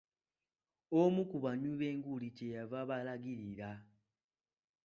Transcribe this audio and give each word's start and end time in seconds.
Omu 0.99 1.21
ku 1.29 1.37
banywi 1.43 1.71
b'enguuli 1.79 2.27
kyeyava 2.37 2.75
abalagirira. 2.83 3.71